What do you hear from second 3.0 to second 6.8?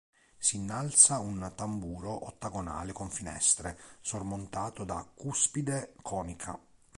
finestre, sormontato da cuspide conica.